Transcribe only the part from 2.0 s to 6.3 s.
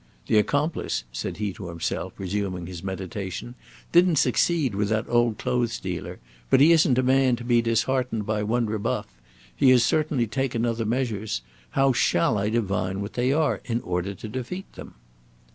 resuming his meditation, "didn't succeed with that old clothes dealer;